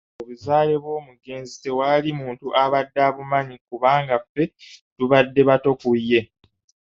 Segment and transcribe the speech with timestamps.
[0.21, 2.45] Obuzaale bw'omugenzi tewali muntu
[3.05, 4.43] abumanyi kubanga ffe
[4.95, 6.21] tubadde bato ku ye.